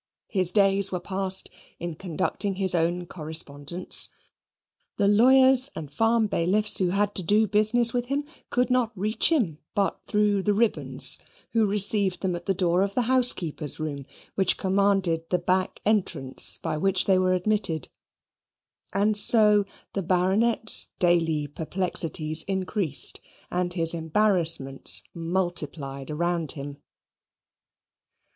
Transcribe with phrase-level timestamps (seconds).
[0.29, 1.47] His days were passed
[1.77, 4.09] in conducting his own correspondence;
[4.97, 9.29] the lawyers and farm bailiffs who had to do business with him could not reach
[9.31, 11.19] him but through the Ribbons,
[11.51, 16.57] who received them at the door of the housekeeper's room, which commanded the back entrance
[16.63, 17.87] by which they were admitted;
[18.93, 23.19] and so the Baronet's daily perplexities increased,
[23.51, 26.77] and his embarrassments multiplied round him.